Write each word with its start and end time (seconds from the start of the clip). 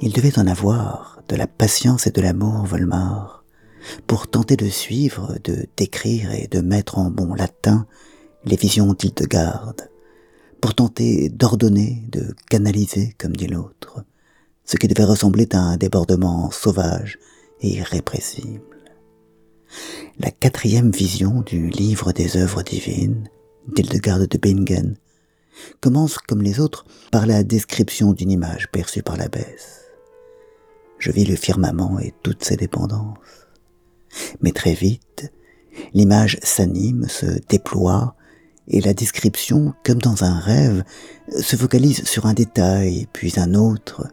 Il 0.00 0.12
devait 0.12 0.38
en 0.38 0.46
avoir 0.46 1.22
de 1.28 1.36
la 1.36 1.46
patience 1.46 2.06
et 2.06 2.10
de 2.10 2.20
l'amour, 2.20 2.66
Volmar, 2.66 3.44
pour 4.06 4.28
tenter 4.28 4.56
de 4.56 4.68
suivre, 4.68 5.36
de 5.44 5.66
décrire 5.76 6.32
et 6.32 6.46
de 6.48 6.60
mettre 6.60 6.98
en 6.98 7.10
bon 7.10 7.34
latin 7.34 7.86
les 8.44 8.56
visions 8.56 8.92
d'Hildegarde, 8.92 9.88
pour 10.60 10.74
tenter 10.74 11.28
d'ordonner, 11.28 12.04
de 12.10 12.34
canaliser, 12.48 13.14
comme 13.18 13.36
dit 13.36 13.46
l'autre, 13.46 14.04
ce 14.64 14.76
qui 14.76 14.88
devait 14.88 15.04
ressembler 15.04 15.48
à 15.52 15.58
un 15.58 15.76
débordement 15.76 16.50
sauvage 16.50 17.18
et 17.60 17.76
irrépressible. 17.76 18.62
La 20.18 20.30
quatrième 20.30 20.90
vision 20.90 21.42
du 21.42 21.68
livre 21.68 22.12
des 22.12 22.36
œuvres 22.36 22.62
divines 22.62 23.28
d'Hildegarde 23.74 24.28
de 24.28 24.38
Bingen 24.38 24.96
commence 25.80 26.18
comme 26.18 26.42
les 26.42 26.60
autres 26.60 26.84
par 27.10 27.26
la 27.26 27.42
description 27.42 28.12
d'une 28.12 28.30
image 28.30 28.68
perçue 28.70 29.02
par 29.02 29.16
l'abbesse. 29.16 29.82
Je 30.98 31.10
vis 31.10 31.24
le 31.24 31.36
firmament 31.36 31.98
et 31.98 32.14
toutes 32.22 32.44
ses 32.44 32.56
dépendances. 32.56 33.18
Mais 34.40 34.52
très 34.52 34.74
vite, 34.74 35.32
l'image 35.92 36.38
s'anime, 36.42 37.08
se 37.08 37.26
déploie, 37.48 38.14
et 38.68 38.80
la 38.80 38.94
description, 38.94 39.74
comme 39.84 40.00
dans 40.00 40.24
un 40.24 40.38
rêve, 40.38 40.82
se 41.40 41.54
focalise 41.54 42.04
sur 42.04 42.26
un 42.26 42.34
détail, 42.34 43.06
puis 43.12 43.34
un 43.36 43.54
autre, 43.54 44.08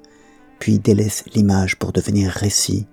puis 0.60 0.77
délaisse 0.77 1.23
l'image 1.34 1.80
pour 1.80 1.91
devenir 1.91 2.32
récit. 2.32 2.88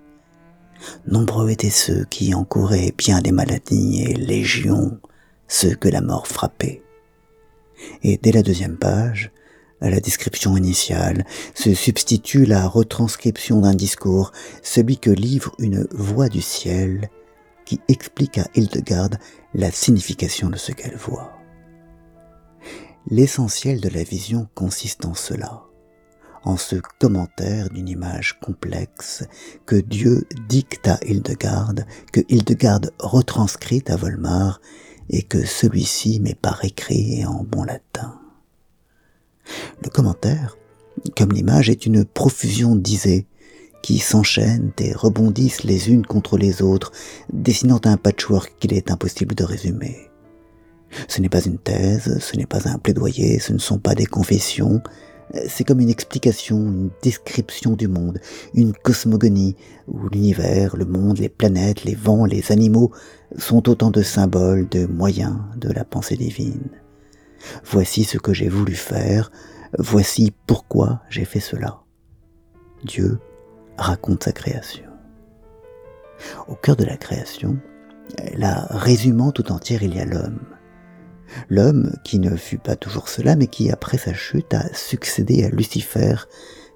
Nombreux 1.05 1.51
étaient 1.51 1.69
ceux 1.69 2.05
qui 2.05 2.33
encouraient 2.33 2.93
bien 2.97 3.21
des 3.21 3.31
maladies 3.31 4.01
et 4.01 4.13
légions 4.15 4.99
ceux 5.47 5.75
que 5.75 5.89
la 5.89 6.01
mort 6.01 6.27
frappait. 6.27 6.81
Et 8.03 8.17
dès 8.17 8.31
la 8.31 8.43
deuxième 8.43 8.77
page, 8.77 9.31
à 9.81 9.89
la 9.89 9.99
description 9.99 10.55
initiale, 10.55 11.25
se 11.55 11.73
substitue 11.73 12.45
la 12.45 12.67
retranscription 12.67 13.61
d'un 13.61 13.73
discours, 13.73 14.31
celui 14.61 14.97
que 14.97 15.09
livre 15.09 15.55
une 15.59 15.87
voix 15.91 16.29
du 16.29 16.41
ciel 16.41 17.09
qui 17.65 17.81
explique 17.87 18.37
à 18.37 18.47
Hildegarde 18.55 19.17
la 19.53 19.71
signification 19.71 20.49
de 20.49 20.57
ce 20.57 20.71
qu'elle 20.71 20.95
voit. 20.95 21.31
L'essentiel 23.09 23.81
de 23.81 23.89
la 23.89 24.03
vision 24.03 24.47
consiste 24.53 25.05
en 25.05 25.15
cela, 25.15 25.63
en 26.43 26.57
ce 26.57 26.75
commentaire 26.99 27.69
d'une 27.69 27.89
image 27.89 28.39
complexe 28.39 29.23
que 29.65 29.75
Dieu 29.75 30.27
dicte 30.47 30.87
à 30.87 30.99
Hildegarde, 31.03 31.85
que 32.13 32.21
Hildegarde 32.29 32.91
retranscrit 32.99 33.83
à 33.87 33.95
Volmar 33.95 34.61
et 35.11 35.21
que 35.21 35.45
celui-ci 35.45 36.19
met 36.21 36.33
par 36.33 36.65
écrit 36.65 37.19
et 37.19 37.25
en 37.25 37.43
bon 37.43 37.63
latin. 37.63 38.19
Le 39.83 39.89
commentaire, 39.89 40.57
comme 41.17 41.33
l'image, 41.33 41.69
est 41.69 41.85
une 41.85 42.05
profusion 42.05 42.75
d'isées 42.75 43.27
qui 43.83 43.99
s'enchaînent 43.99 44.71
et 44.79 44.93
rebondissent 44.93 45.63
les 45.63 45.89
unes 45.89 46.05
contre 46.05 46.37
les 46.37 46.61
autres, 46.61 46.91
dessinant 47.33 47.81
un 47.83 47.97
patchwork 47.97 48.53
qu'il 48.59 48.73
est 48.73 48.91
impossible 48.91 49.35
de 49.35 49.43
résumer. 49.43 50.09
Ce 51.07 51.21
n'est 51.21 51.29
pas 51.29 51.41
une 51.41 51.57
thèse, 51.57 52.19
ce 52.19 52.37
n'est 52.37 52.45
pas 52.45 52.69
un 52.69 52.77
plaidoyer, 52.77 53.39
ce 53.39 53.53
ne 53.53 53.59
sont 53.59 53.79
pas 53.79 53.95
des 53.95 54.05
confessions, 54.05 54.81
c'est 55.47 55.63
comme 55.63 55.79
une 55.79 55.89
explication, 55.89 56.57
une 56.57 56.89
description 57.01 57.73
du 57.73 57.87
monde, 57.87 58.19
une 58.53 58.73
cosmogonie, 58.73 59.55
où 59.87 60.07
l'univers, 60.09 60.75
le 60.75 60.85
monde, 60.85 61.19
les 61.19 61.29
planètes, 61.29 61.83
les 61.83 61.95
vents, 61.95 62.25
les 62.25 62.51
animaux 62.51 62.91
sont 63.37 63.69
autant 63.69 63.91
de 63.91 64.01
symboles, 64.01 64.67
de 64.69 64.85
moyens 64.85 65.37
de 65.57 65.71
la 65.71 65.85
pensée 65.85 66.17
divine. 66.17 66.69
Voici 67.65 68.03
ce 68.03 68.17
que 68.17 68.33
j'ai 68.33 68.49
voulu 68.49 68.75
faire, 68.75 69.31
voici 69.79 70.33
pourquoi 70.47 71.01
j'ai 71.09 71.25
fait 71.25 71.39
cela. 71.39 71.81
Dieu 72.83 73.19
raconte 73.77 74.23
sa 74.23 74.31
création. 74.31 74.85
Au 76.47 76.55
cœur 76.55 76.75
de 76.75 76.85
la 76.85 76.97
création, 76.97 77.57
la 78.35 78.67
résumant 78.69 79.31
tout 79.31 79.51
entière, 79.51 79.81
il 79.81 79.95
y 79.95 79.99
a 79.99 80.05
l'homme 80.05 80.39
l'homme 81.49 81.95
qui 82.03 82.19
ne 82.19 82.35
fut 82.35 82.57
pas 82.57 82.75
toujours 82.75 83.09
cela, 83.09 83.35
mais 83.35 83.47
qui, 83.47 83.71
après 83.71 83.97
sa 83.97 84.13
chute, 84.13 84.53
a 84.53 84.73
succédé 84.73 85.43
à 85.43 85.49
Lucifer 85.49 86.15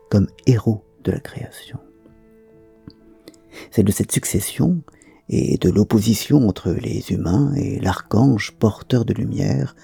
comme 0.09 0.27
héros 0.45 0.83
de 1.03 1.11
la 1.11 1.19
création. 1.19 1.79
C'est 3.71 3.83
de 3.83 3.91
cette 3.91 4.11
succession 4.11 4.81
et 5.29 5.57
de 5.57 5.69
l'opposition 5.69 6.47
entre 6.47 6.71
les 6.71 7.11
humains 7.11 7.53
et 7.55 7.79
l'archange 7.79 8.51
porteur 8.51 9.05
de 9.05 9.13
lumière 9.13 9.75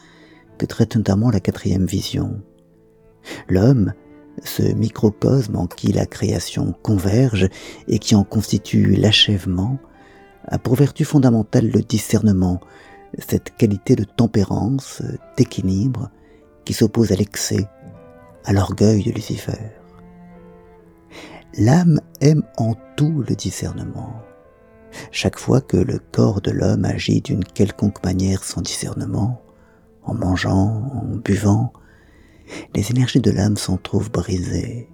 que 0.58 0.66
traite 0.66 0.96
notamment 0.96 1.32
la 1.32 1.40
quatrième 1.40 1.86
vision. 1.86 2.42
L'homme, 3.48 3.94
ce 4.44 4.64
microcosme 4.64 5.56
en 5.56 5.68
qui 5.68 5.92
la 5.92 6.06
création 6.06 6.74
converge 6.84 7.50
et 7.88 8.00
qui 8.00 8.16
en 8.16 8.24
constitue 8.24 8.96
l'achèvement, 8.96 9.80
a 10.48 10.58
pour 10.58 10.76
vertu 10.76 11.06
fondamentale 11.06 11.70
le 11.70 11.82
discernement, 11.82 12.60
cette 13.18 13.56
qualité 13.58 13.96
de 13.96 14.04
tempérance, 14.04 15.02
d'équilibre, 15.38 16.10
qui 16.66 16.74
s'oppose 16.74 17.12
à 17.12 17.16
l'excès, 17.16 17.68
à 18.46 18.54
l'orgueil 18.54 19.04
de 19.04 19.12
Lucifer. 19.12 19.60
L'âme 21.58 22.00
aime 22.22 22.44
en 22.58 22.76
tout 22.96 23.24
le 23.28 23.36
discernement. 23.36 24.22
Chaque 25.12 25.38
fois 25.40 25.62
que 25.62 25.78
le 25.78 26.00
corps 26.00 26.42
de 26.42 26.52
l'homme 26.52 26.86
agit 26.86 27.22
d'une 27.22 27.44
quelconque 27.44 28.04
manière 28.04 28.44
sans 28.44 28.62
discernement, 28.62 29.42
en 30.04 30.14
mangeant, 30.14 30.90
en 30.94 31.16
buvant, 31.18 31.74
les 32.76 32.92
énergies 32.92 33.22
de 33.22 33.32
l'âme 33.32 33.58
s'en 33.58 33.78
trouvent 33.78 34.12
brisées. 34.12 34.90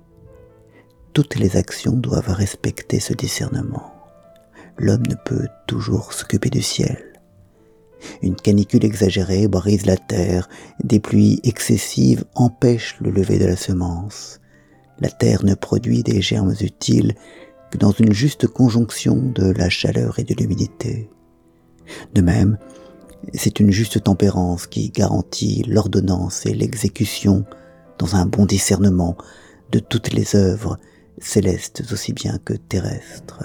Toutes 1.13 1.35
les 1.35 1.57
actions 1.57 1.93
doivent 1.93 2.29
respecter 2.29 2.99
ce 2.99 3.13
discernement. 3.13 3.93
L'homme 4.77 5.05
ne 5.07 5.15
peut 5.15 5.47
toujours 5.65 6.13
s'occuper 6.13 6.49
du 6.49 6.61
ciel. 6.61 7.06
Une 8.21 8.35
canicule 8.35 8.85
exagérée 8.85 9.47
brise 9.47 9.85
la 9.85 9.97
terre, 9.97 10.49
des 10.83 10.99
pluies 10.99 11.39
excessives 11.43 12.25
empêchent 12.35 12.97
le 12.99 13.11
lever 13.11 13.39
de 13.39 13.45
la 13.45 13.55
semence. 13.55 14.39
La 14.99 15.09
terre 15.09 15.43
ne 15.45 15.53
produit 15.53 16.03
des 16.03 16.21
germes 16.21 16.55
utiles 16.61 17.13
que 17.71 17.77
dans 17.77 17.91
une 17.91 18.13
juste 18.13 18.47
conjonction 18.47 19.15
de 19.15 19.51
la 19.51 19.69
chaleur 19.69 20.19
et 20.19 20.23
de 20.23 20.33
l'humidité. 20.33 21.09
De 22.13 22.21
même, 22.21 22.57
c'est 23.33 23.59
une 23.59 23.71
juste 23.71 24.03
tempérance 24.03 24.67
qui 24.67 24.89
garantit 24.89 25.63
l'ordonnance 25.67 26.45
et 26.45 26.53
l'exécution 26.53 27.45
dans 27.99 28.15
un 28.15 28.25
bon 28.25 28.45
discernement 28.45 29.17
de 29.71 29.79
toutes 29.79 30.13
les 30.13 30.35
œuvres, 30.35 30.77
célestes 31.19 31.83
aussi 31.91 32.13
bien 32.13 32.37
que 32.43 32.53
terrestres 32.53 33.43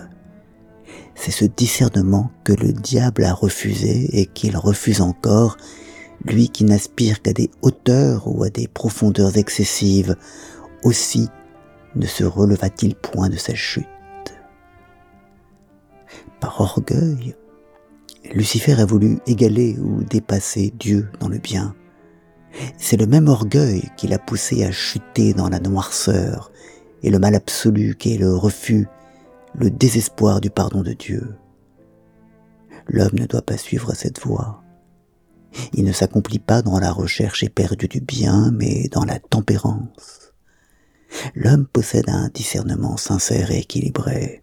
c'est 1.15 1.31
ce 1.31 1.45
discernement 1.45 2.31
que 2.45 2.53
le 2.53 2.73
diable 2.73 3.25
a 3.25 3.33
refusé 3.33 4.09
et 4.21 4.27
qu'il 4.27 4.57
refuse 4.57 5.01
encore, 5.01 5.57
lui 6.25 6.49
qui 6.49 6.65
n'aspire 6.65 7.23
qu'à 7.23 7.33
des 7.33 7.51
hauteurs 7.63 8.27
ou 8.27 8.43
à 8.45 8.51
des 8.51 8.69
profondeurs 8.69 9.37
excessives, 9.37 10.17
aussi 10.83 11.29
ne 11.95 12.07
se 12.07 12.25
releva-t-il 12.25 12.95
point 12.95 13.29
de 13.29 13.37
sa 13.37 13.55
chute. 13.55 13.87
Par 16.41 16.61
orgueil, 16.61 17.35
Lucifer 18.35 18.81
a 18.81 18.85
voulu 18.85 19.19
égaler 19.27 19.77
ou 19.79 20.03
dépasser 20.05 20.73
Dieu 20.79 21.09
dans 21.21 21.29
le 21.29 21.39
bien. 21.39 21.75
C'est 22.77 22.97
le 22.97 23.07
même 23.07 23.29
orgueil 23.29 23.83
qui 23.97 24.09
l'a 24.09 24.19
poussé 24.19 24.65
à 24.65 24.71
chuter 24.71 25.35
dans 25.35 25.49
la 25.49 25.61
noirceur 25.61 26.51
et 27.03 27.11
le 27.11 27.19
mal 27.19 27.35
absolu 27.35 27.97
qui 27.99 28.15
est 28.15 28.19
le 28.19 28.35
refus 28.35 28.87
le 29.55 29.71
désespoir 29.71 30.41
du 30.41 30.51
pardon 30.51 30.83
de 30.83 30.93
Dieu. 30.93 31.37
L'homme 32.87 33.15
ne 33.15 33.27
doit 33.27 33.43
pas 33.43 33.57
suivre 33.57 33.95
cette 33.95 34.21
voie. 34.21 34.63
Il 35.75 35.85
ne 35.85 35.93
s'accomplit 35.93 36.39
pas 36.39 36.63
dans 36.63 36.79
la 36.79 36.91
recherche 36.91 37.43
éperdue 37.43 37.89
du 37.89 38.01
bien, 38.01 38.51
mais 38.53 38.89
dans 38.89 39.05
la 39.05 39.19
tempérance. 39.19 40.33
L'homme 41.35 41.67
possède 41.67 42.09
un 42.09 42.31
discernement 42.31 42.97
sincère 42.97 43.51
et 43.51 43.59
équilibré. 43.59 44.43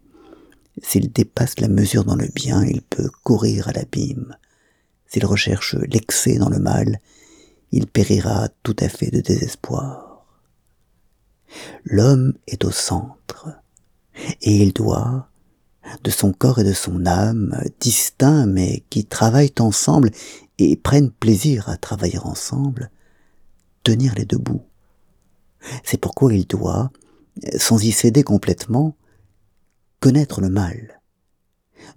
S'il 0.81 1.11
dépasse 1.11 1.59
la 1.59 1.67
mesure 1.67 2.05
dans 2.05 2.15
le 2.15 2.27
bien, 2.33 2.63
il 2.63 2.81
peut 2.83 3.09
courir 3.23 3.67
à 3.67 3.71
l'abîme. 3.71 4.35
S'il 5.07 5.25
recherche 5.25 5.75
l'excès 5.75 6.37
dans 6.37 6.49
le 6.49 6.59
mal, 6.59 6.99
il 7.71 7.87
périra 7.87 8.49
tout 8.61 8.75
à 8.79 8.87
fait 8.87 9.09
de 9.09 9.19
désespoir. 9.19 10.25
L'homme 11.83 12.33
est 12.47 12.63
au 12.63 12.71
centre 12.71 13.49
et 14.41 14.55
il 14.55 14.73
doit, 14.73 15.29
de 16.03 16.11
son 16.11 16.33
corps 16.33 16.59
et 16.59 16.63
de 16.63 16.73
son 16.73 17.05
âme, 17.05 17.59
distincts 17.79 18.45
mais 18.45 18.83
qui 18.89 19.05
travaillent 19.05 19.53
ensemble 19.59 20.11
et 20.57 20.75
prennent 20.75 21.11
plaisir 21.11 21.69
à 21.69 21.77
travailler 21.77 22.19
ensemble, 22.19 22.91
tenir 23.83 24.13
les 24.15 24.25
deux 24.25 24.37
bouts. 24.37 24.65
C'est 25.83 25.99
pourquoi 25.99 26.33
il 26.33 26.47
doit, 26.47 26.91
sans 27.57 27.83
y 27.83 27.91
céder 27.91 28.23
complètement, 28.23 28.95
connaître 29.99 30.41
le 30.41 30.49
mal. 30.49 31.01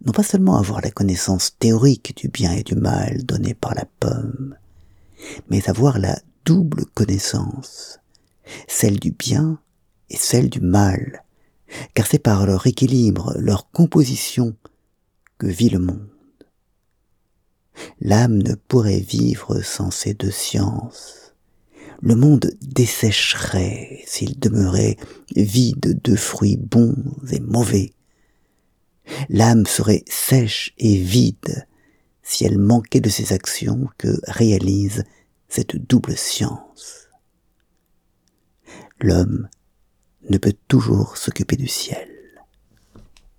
Non 0.05 0.13
pas 0.13 0.23
seulement 0.23 0.57
avoir 0.57 0.81
la 0.81 0.91
connaissance 0.91 1.57
théorique 1.59 2.17
du 2.17 2.29
bien 2.29 2.53
et 2.53 2.63
du 2.63 2.75
mal 2.75 3.25
donnée 3.25 3.55
par 3.55 3.75
la 3.75 3.85
pomme, 4.01 4.57
mais 5.49 5.69
avoir 5.69 5.99
la 5.99 6.19
double 6.45 6.87
connaissance, 6.87 8.01
celle 8.69 8.99
du 8.99 9.13
bien 9.13 9.59
et 10.11 10.17
celle 10.17 10.51
du 10.51 10.61
mal, 10.61 11.25
car 11.95 12.07
c'est 12.07 12.19
par 12.19 12.47
leur 12.47 12.67
équilibre, 12.67 13.35
leur 13.39 13.71
composition, 13.71 14.57
que 15.39 15.47
vit 15.47 15.71
le 15.71 15.79
monde. 15.79 16.09
L'âme 18.01 18.39
ne 18.39 18.55
pourrait 18.55 19.01
vivre 19.01 19.61
sans 19.63 19.91
ces 19.91 20.15
deux 20.15 20.31
sciences. 20.31 21.35
Le 22.01 22.15
monde 22.15 22.51
dessécherait 22.61 24.03
s'il 24.07 24.39
demeurait 24.39 24.97
vide 25.37 26.01
de 26.03 26.17
fruits 26.17 26.57
bons 26.57 26.97
et 27.31 27.41
mauvais. 27.41 27.93
L'âme 29.29 29.67
serait 29.67 30.05
sèche 30.09 30.75
et 30.79 30.97
vide 30.97 31.67
si 32.23 32.45
elle 32.45 32.59
manquait 32.59 33.01
de 33.01 33.09
ces 33.09 33.33
actions 33.33 33.89
que 33.99 34.21
réalise 34.25 35.05
cette 35.49 35.77
double 35.77 36.17
science. 36.17 37.09
L'homme 39.01 39.49
ne 40.29 40.39
peut 40.39 40.55
toujours 40.69 41.17
s'occuper 41.17 41.57
du 41.57 41.69
ciel. 41.69 42.12